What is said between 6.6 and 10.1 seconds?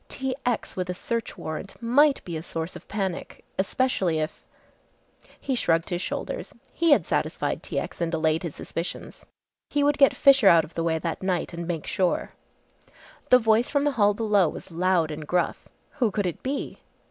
He had satisfied T. X. and allayed his suspicions. He would